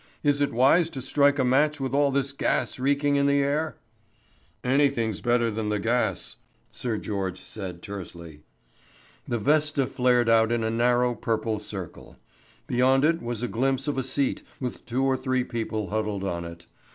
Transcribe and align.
Is 0.23 0.41
it 0.41 0.51
wise 0.51 0.89
to 0.89 0.99
strike 0.99 1.37
a 1.37 1.45
match 1.45 1.79
with 1.79 1.93
all 1.93 2.09
this 2.09 2.31
gas 2.31 2.79
reeking 2.79 3.17
in 3.17 3.27
the 3.27 3.37
air?" 3.39 3.75
"Anything's 4.63 5.21
better 5.21 5.51
than 5.51 5.69
the 5.69 5.77
gas," 5.77 6.37
Sir 6.71 6.97
George 6.97 7.39
said 7.39 7.83
tersely. 7.83 8.41
The 9.27 9.37
vesta 9.37 9.85
flared 9.85 10.27
out 10.27 10.51
in 10.51 10.63
a 10.63 10.71
narrow, 10.71 11.13
purple 11.13 11.59
circle. 11.59 12.17
Beyond 12.65 13.05
it 13.05 13.21
was 13.21 13.43
a 13.43 13.47
glimpse 13.47 13.87
of 13.87 13.95
a 13.95 14.01
seat 14.01 14.41
with 14.59 14.87
two 14.87 15.03
or 15.03 15.15
three 15.15 15.43
people 15.43 15.91
huddled 15.91 16.23
on 16.23 16.45
it. 16.45 16.65